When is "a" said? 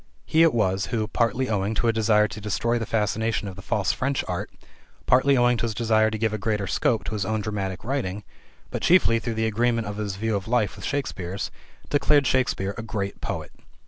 1.87-1.93, 6.33-6.39, 12.79-12.81